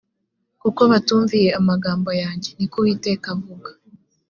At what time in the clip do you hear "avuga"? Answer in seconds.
3.35-3.69